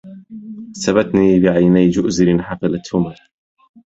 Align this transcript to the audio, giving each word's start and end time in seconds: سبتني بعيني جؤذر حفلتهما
سبتني 0.71 1.39
بعيني 1.39 1.89
جؤذر 1.89 2.41
حفلتهما 2.41 3.15